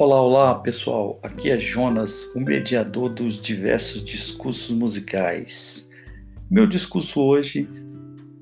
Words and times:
Olá, 0.00 0.22
olá 0.22 0.54
pessoal, 0.54 1.18
aqui 1.24 1.50
é 1.50 1.58
Jonas, 1.58 2.30
o 2.32 2.38
mediador 2.38 3.08
dos 3.08 3.40
diversos 3.40 4.00
discursos 4.00 4.70
musicais. 4.70 5.90
Meu 6.48 6.68
discurso 6.68 7.20
hoje 7.20 7.68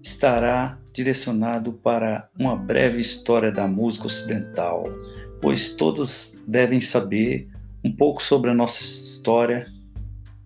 estará 0.02 0.78
direcionado 0.92 1.72
para 1.72 2.28
uma 2.38 2.54
breve 2.54 3.00
história 3.00 3.50
da 3.50 3.66
música 3.66 4.04
ocidental, 4.04 4.84
pois 5.40 5.70
todos 5.70 6.36
devem 6.46 6.78
saber 6.78 7.48
um 7.82 7.90
pouco 7.90 8.22
sobre 8.22 8.50
a 8.50 8.54
nossa 8.54 8.82
história 8.82 9.66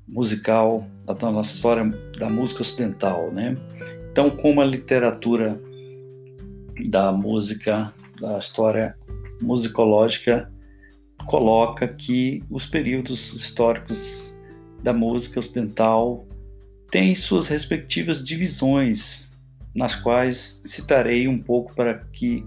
musical, 0.07 0.87
da 1.05 1.29
nossa 1.29 1.53
história 1.53 1.91
da 2.21 2.31
música 2.31 2.61
ocidental, 2.61 3.33
né? 3.33 3.57
Então, 4.13 4.31
como 4.31 4.61
a 4.61 4.65
literatura 4.65 5.61
da 6.89 7.11
música, 7.11 7.93
da 8.21 8.39
história 8.39 8.97
musicológica 9.43 10.49
coloca 11.27 11.87
que 11.89 12.43
os 12.51 12.67
períodos 12.67 13.33
históricos 13.33 14.37
da 14.83 14.93
música 14.93 15.39
ocidental 15.39 16.27
têm 16.91 17.15
suas 17.15 17.49
respectivas 17.49 18.23
divisões, 18.23 19.31
nas 19.75 19.95
quais 19.95 20.61
citarei 20.65 21.29
um 21.29 21.39
pouco 21.39 21.75
para 21.75 21.95
que 22.13 22.45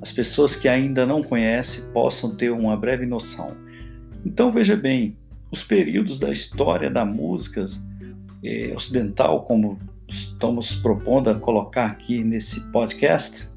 as 0.00 0.12
pessoas 0.12 0.54
que 0.54 0.68
ainda 0.68 1.04
não 1.04 1.22
conhecem 1.22 1.90
possam 1.92 2.34
ter 2.34 2.50
uma 2.50 2.76
breve 2.76 3.04
noção. 3.04 3.56
Então 4.24 4.52
veja 4.52 4.76
bem, 4.76 5.16
os 5.50 5.62
períodos 5.62 6.20
da 6.20 6.30
história 6.30 6.88
da 6.88 7.04
música 7.04 7.64
eh, 8.44 8.72
ocidental, 8.74 9.44
como 9.44 9.78
estamos 10.08 10.74
propondo 10.74 11.30
a 11.30 11.34
colocar 11.34 11.86
aqui 11.86 12.22
nesse 12.22 12.60
podcast, 12.70 13.50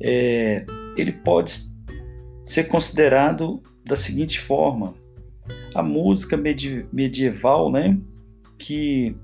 é, 0.00 0.64
ele 0.96 1.12
pode 1.12 1.52
ser 2.44 2.64
considerado 2.64 3.62
da 3.86 3.96
seguinte 3.96 4.40
forma: 4.40 4.94
a 5.74 5.82
música 5.82 6.38
medieval, 6.92 7.70
né, 7.70 7.98
que 8.58 9.14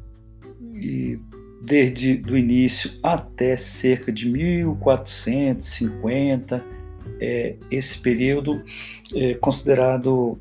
desde 1.60 2.22
o 2.30 2.36
início 2.36 2.92
até 3.02 3.56
cerca 3.56 4.12
de 4.12 4.28
1450, 4.28 6.64
é, 7.20 7.56
esse 7.70 7.98
período 8.00 8.62
é 9.14 9.34
considerado 9.34 10.40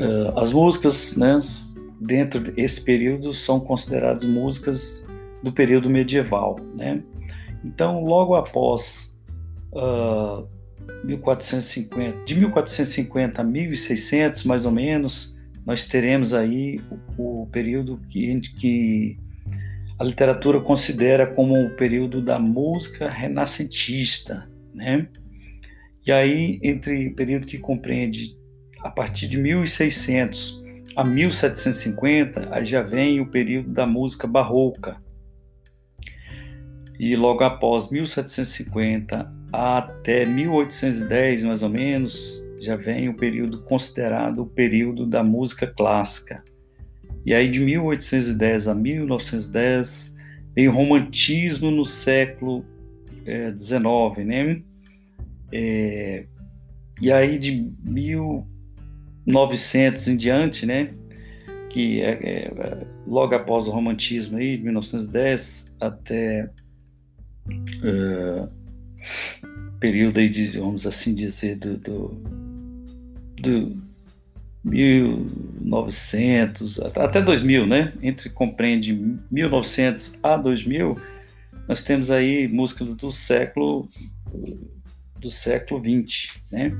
uh, 0.00 0.32
as 0.36 0.52
músicas, 0.52 1.16
né, 1.16 1.38
dentro 2.00 2.38
desse 2.40 2.80
período 2.82 3.32
são 3.32 3.58
consideradas 3.58 4.22
músicas 4.24 5.04
do 5.42 5.52
período 5.52 5.90
medieval, 5.90 6.60
né? 6.78 7.02
Então, 7.64 8.04
logo 8.04 8.36
após 8.36 9.12
uh, 9.72 10.46
1450, 11.04 12.24
de 12.24 12.34
1450 12.34 13.40
a 13.40 13.44
1600, 13.44 14.44
mais 14.44 14.64
ou 14.64 14.72
menos, 14.72 15.36
nós 15.64 15.86
teremos 15.86 16.32
aí 16.32 16.80
o, 17.16 17.42
o 17.42 17.46
período 17.46 18.00
que, 18.08 18.40
que 18.58 19.18
a 19.98 20.04
literatura 20.04 20.60
considera 20.60 21.26
como 21.26 21.54
o 21.54 21.70
período 21.76 22.22
da 22.22 22.38
música 22.38 23.08
renascentista, 23.08 24.48
né? 24.74 25.08
E 26.06 26.12
aí, 26.12 26.60
entre 26.62 27.08
o 27.08 27.14
período 27.16 27.46
que 27.46 27.58
compreende 27.58 28.36
a 28.80 28.90
partir 28.90 29.26
de 29.26 29.36
1600 29.36 30.64
a 30.94 31.04
1750, 31.04 32.48
aí 32.50 32.64
já 32.64 32.80
vem 32.80 33.20
o 33.20 33.26
período 33.26 33.70
da 33.70 33.86
música 33.86 34.26
barroca. 34.26 34.96
E 36.98 37.14
logo 37.14 37.44
após 37.44 37.90
1750 37.90 39.30
até 39.52 40.24
1810, 40.24 41.44
mais 41.44 41.62
ou 41.62 41.68
menos, 41.68 42.42
já 42.60 42.74
vem 42.76 43.08
o 43.08 43.16
período 43.16 43.62
considerado 43.62 44.40
o 44.40 44.46
período 44.46 45.06
da 45.06 45.22
música 45.22 45.64
clássica. 45.66 46.42
E 47.24 47.32
aí 47.34 47.48
de 47.48 47.60
1810 47.60 48.68
a 48.68 48.74
1910 48.74 50.16
vem 50.54 50.68
o 50.68 50.72
romantismo 50.72 51.70
no 51.70 51.84
século 51.84 52.64
XIX, 53.56 54.18
é, 54.18 54.24
né? 54.24 54.62
É, 55.52 56.26
e 57.00 57.12
aí 57.12 57.38
de 57.38 57.72
1900 57.82 60.08
em 60.08 60.16
diante, 60.16 60.64
né? 60.64 60.94
Que 61.68 62.00
é, 62.00 62.18
é, 62.22 62.50
logo 63.06 63.34
após 63.34 63.68
o 63.68 63.70
romantismo 63.70 64.38
aí, 64.38 64.56
de 64.56 64.64
1910 64.64 65.74
até 65.80 66.50
uh, 67.82 68.48
período 69.78 70.18
aí 70.18 70.28
de, 70.28 70.58
vamos 70.58 70.84
assim 70.86 71.14
dizer, 71.14 71.56
do, 71.56 71.76
do, 71.76 72.08
do 73.40 73.80
1900 74.64 76.80
até 76.80 77.22
2000, 77.22 77.66
né? 77.66 77.92
Entre 78.02 78.28
compreende 78.30 78.92
1900 79.30 80.18
a 80.22 80.36
2000, 80.36 81.00
nós 81.68 81.82
temos 81.82 82.10
aí 82.10 82.48
músicas 82.48 82.94
do 82.94 83.12
século 83.12 83.86
do 85.18 85.30
século 85.30 85.80
20, 85.80 86.42
né? 86.50 86.72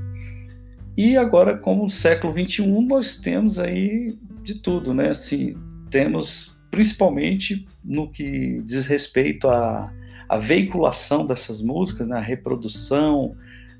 E 0.97 1.15
agora, 1.15 1.57
como 1.57 1.85
o 1.85 1.89
século 1.89 2.33
21, 2.33 2.81
nós 2.81 3.17
temos 3.17 3.57
aí 3.59 4.17
de 4.41 4.55
tudo, 4.55 4.93
né? 4.93 5.09
Assim, 5.09 5.55
temos 5.89 6.57
principalmente 6.69 7.65
no 7.83 8.09
que 8.09 8.61
diz 8.63 8.87
respeito 8.87 9.47
a 9.47 9.93
a 10.27 10.37
veiculação 10.37 11.25
dessas 11.25 11.61
músicas, 11.61 12.07
né, 12.07 12.17
a 12.17 12.21
reprodução, 12.21 13.35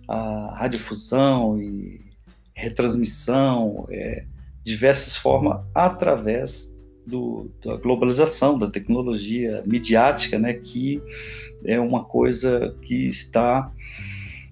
a 0.08 0.56
radiodifusão 0.58 1.62
e 1.62 2.02
retransmissão, 2.54 3.86
é, 3.90 4.26
diversas 4.64 5.16
formas 5.16 5.62
através 5.74 6.76
do, 7.06 7.50
da 7.64 7.78
globalização, 7.78 8.58
da 8.58 8.70
tecnologia 8.70 9.64
midiática, 9.66 10.38
né, 10.38 10.54
que 10.54 11.02
é 11.64 11.80
uma 11.80 12.04
coisa 12.04 12.74
que 12.82 13.08
está 13.08 13.72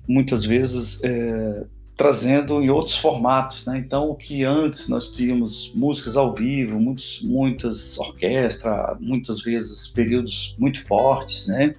muitas 0.08 0.46
vezes 0.46 1.04
é, 1.04 1.66
trazendo 1.96 2.62
em 2.62 2.70
outros 2.70 2.98
formatos, 2.98 3.66
né? 3.66 3.78
Então, 3.78 4.10
o 4.10 4.16
que 4.16 4.44
antes 4.44 4.90
nós 4.90 5.10
tínhamos 5.10 5.72
músicas 5.74 6.18
ao 6.18 6.34
vivo, 6.34 6.80
muitos, 6.80 7.22
muitas 7.24 7.98
orquestras, 7.98 8.98
muitas 9.00 9.42
vezes 9.42 9.88
períodos 9.88 10.56
muito 10.60 10.86
fortes, 10.86 11.48
né? 11.48 11.74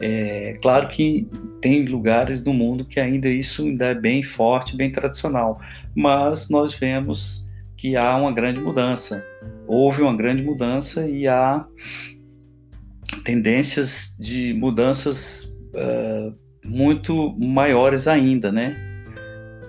É 0.00 0.58
claro 0.60 0.88
que 0.88 1.28
tem 1.60 1.84
lugares 1.84 2.42
no 2.42 2.52
mundo 2.52 2.84
que 2.84 2.98
ainda 2.98 3.28
isso 3.28 3.62
ainda 3.62 3.86
é 3.86 3.94
bem 3.94 4.22
forte, 4.22 4.76
bem 4.76 4.90
tradicional, 4.90 5.60
mas 5.94 6.48
nós 6.48 6.74
vemos 6.74 7.46
que 7.76 7.96
há 7.96 8.16
uma 8.16 8.32
grande 8.32 8.60
mudança. 8.60 9.24
Houve 9.66 10.02
uma 10.02 10.16
grande 10.16 10.42
mudança 10.42 11.08
e 11.08 11.28
há 11.28 11.66
tendências 13.24 14.14
de 14.18 14.52
mudanças 14.54 15.44
uh, 15.74 16.34
muito 16.64 17.34
maiores 17.38 18.08
ainda, 18.08 18.50
né? 18.50 18.83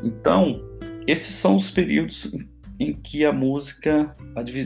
Então, 0.04 0.62
esses 1.08 1.36
são 1.36 1.56
os 1.56 1.70
períodos 1.70 2.32
em 2.80 2.94
que 2.94 3.24
a 3.24 3.32
música, 3.32 4.16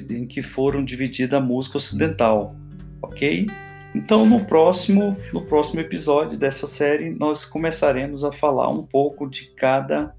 em 0.09 0.25
que 0.25 0.41
foram 0.41 0.84
dividida 0.84 1.38
a 1.38 1.41
música 1.41 1.78
ocidental, 1.78 2.56
ok? 3.01 3.47
Então, 3.94 4.25
no 4.25 4.45
próximo, 4.45 5.18
no 5.34 5.41
próximo 5.41 5.79
episódio 5.79 6.38
dessa 6.38 6.68
série, 6.68 7.09
nós 7.09 7.45
começaremos 7.45 8.23
a 8.23 8.31
falar 8.31 8.69
um 8.69 8.84
pouco 8.84 9.28
de 9.28 9.51
cada, 9.56 10.16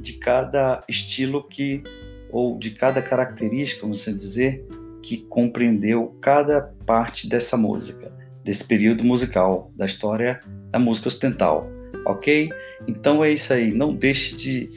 de 0.00 0.14
cada 0.14 0.82
estilo 0.88 1.46
que, 1.46 1.82
ou 2.30 2.58
de 2.58 2.72
cada 2.72 3.00
característica, 3.00 3.82
vamos 3.82 4.04
dizer, 4.04 4.66
que 5.02 5.22
compreendeu 5.22 6.16
cada 6.20 6.62
parte 6.84 7.28
dessa 7.28 7.56
música, 7.56 8.12
desse 8.44 8.64
período 8.64 9.04
musical, 9.04 9.70
da 9.76 9.86
história 9.86 10.40
da 10.70 10.78
música 10.78 11.08
ocidental, 11.08 11.68
ok? 12.06 12.50
Então 12.86 13.24
é 13.24 13.32
isso 13.32 13.52
aí. 13.52 13.72
Não 13.72 13.94
deixe 13.94 14.34
de, 14.34 14.70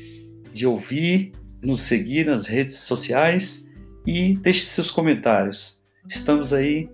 de 0.54 0.66
ouvir, 0.66 1.32
nos 1.62 1.82
seguir 1.82 2.26
nas 2.26 2.48
redes 2.48 2.80
sociais 2.80 3.66
e 4.06 4.36
deixe 4.38 4.62
seus 4.62 4.92
comentários. 4.92 5.84
Estamos 6.08 6.54
aí 6.54 6.90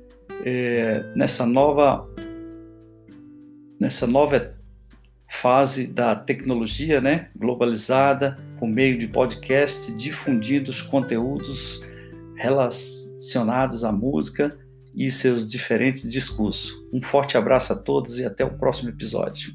é, 0.45 1.04
nessa 1.16 1.45
nova 1.45 2.07
nessa 3.80 4.06
nova 4.06 4.56
fase 5.28 5.88
da 5.88 6.16
tecnologia, 6.16 7.01
né, 7.01 7.30
globalizada, 7.36 8.38
por 8.60 8.68
meio 8.68 8.95
de 8.98 9.07
podcast, 9.07 9.92
difundindo 9.95 10.69
os 10.69 10.84
conteúdos 10.84 11.81
relacionados 12.36 13.84
à 13.84 13.92
música 13.92 14.56
e 14.95 15.10
seus 15.10 15.50
diferentes 15.50 16.12
discursos. 16.12 16.74
Um 16.94 17.01
forte 17.01 17.38
abraço 17.38 17.74
a 17.74 17.75
todos 17.75 18.19
e 18.19 18.25
até 18.25 18.45
o 18.45 18.57
próximo 18.57 18.89
episódio. 18.89 19.54